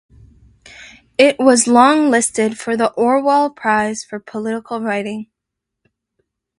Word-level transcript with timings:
It 1.19 1.37
was 1.37 1.65
longlisted 1.65 2.57
for 2.57 2.75
the 2.75 2.89
Orwell 2.93 3.51
Prize 3.51 4.03
for 4.03 4.19
Political 4.19 4.81
Writing. 4.81 5.27